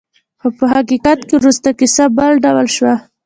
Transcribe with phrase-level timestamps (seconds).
[0.39, 2.93] خو په حقیقت کې وروسته کیسه بل ډول شوه.